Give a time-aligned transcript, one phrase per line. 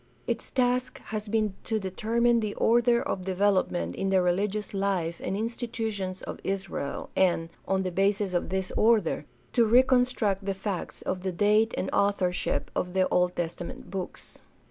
[0.25, 5.21] Its task has been to determine the order of develop ment in the religious life
[5.23, 11.21] and institutions of Israel, and, on the'basis of this order, to reconstruct the facts of
[11.21, 14.41] the date and authorship of Old Testament books.